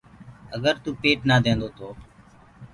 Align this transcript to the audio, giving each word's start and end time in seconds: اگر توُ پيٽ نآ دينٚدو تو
اگر 0.55 0.75
توُ 0.83 0.89
پيٽ 1.01 1.19
نآ 1.29 1.35
دينٚدو 1.43 1.69
تو 1.77 1.87